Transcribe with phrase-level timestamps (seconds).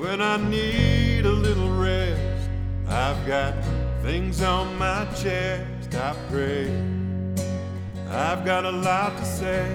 [0.00, 2.48] when I need a little rest.
[2.88, 3.54] I've got
[4.00, 5.94] things on my chest.
[5.94, 6.70] I pray.
[8.08, 9.66] I've got a lot to say.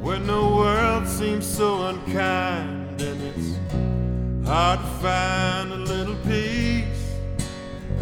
[0.00, 7.12] When the world seems so unkind and it's hard to find a little peace,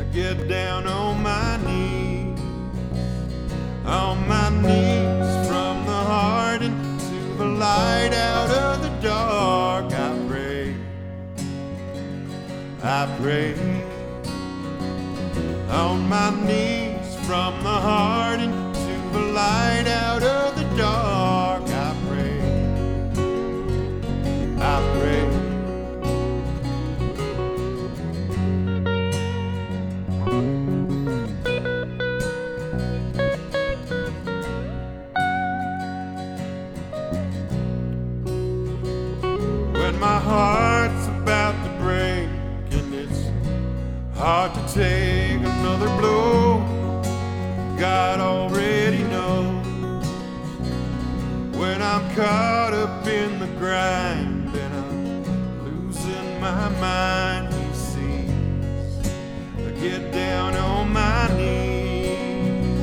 [0.00, 1.83] I get down on my knees,
[12.86, 13.54] I pray
[15.70, 21.62] on my knees from the heart into the light out of the dark.
[21.62, 22.40] I pray,
[24.60, 25.24] I pray.
[39.72, 40.53] When my heart's
[52.14, 55.24] caught up in the grind and I'm
[55.64, 59.10] losing my mind, He sees.
[59.58, 62.78] I get down on my knees,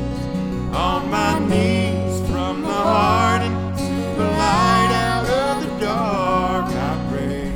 [0.75, 6.65] on my knees from the heart into the light out of the dark.
[6.65, 7.53] I pray,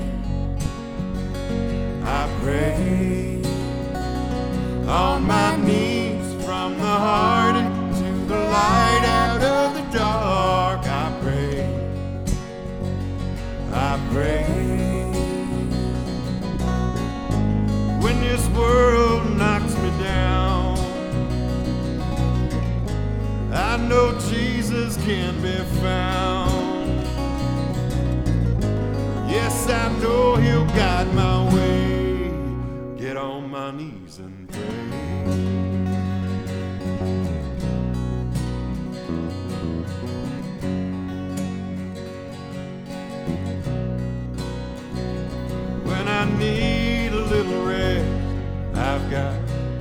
[2.05, 3.34] I pray
[25.05, 27.03] can be found.
[29.29, 32.31] Yes, I know He'll guide my way.
[32.97, 34.61] Get on my knees and pray.
[45.83, 49.37] When I need a little rest, I've got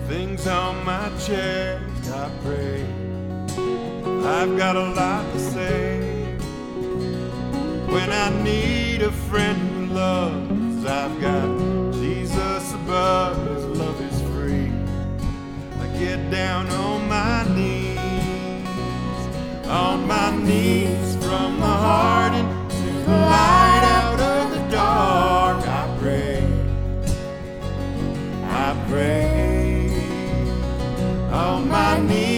[0.06, 2.10] things on my chest.
[2.10, 3.03] I pray.
[4.26, 6.00] I've got a lot to say.
[7.92, 13.36] When I need a friend who loves, I've got Jesus above.
[13.54, 14.72] His love is free.
[15.78, 17.98] I get down on my knees,
[19.68, 25.68] on my knees from the heart into the light out of the dark.
[25.68, 26.42] I pray,
[28.44, 29.90] I pray
[31.30, 32.33] on my knees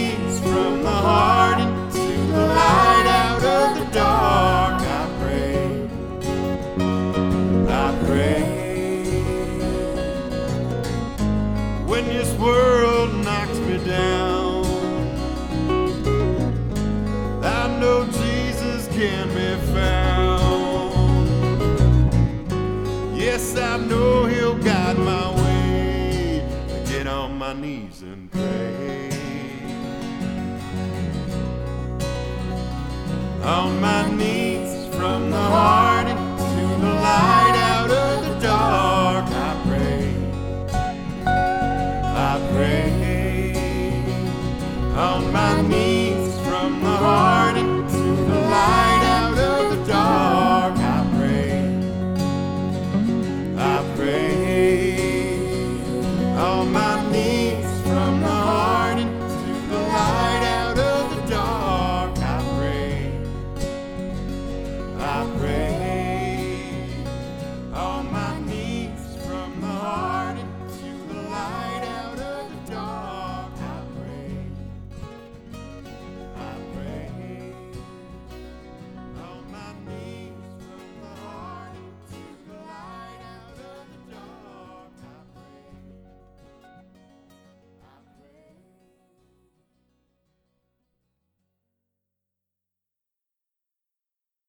[18.97, 21.29] can be found.
[23.15, 26.41] Yes, I know He'll guide my way.
[26.41, 29.11] I get on my knees and pray.
[33.43, 39.25] On my knees from the heart to the light out of the dark.
[39.29, 40.05] I pray.
[42.29, 43.53] I pray
[44.95, 45.86] on my knees.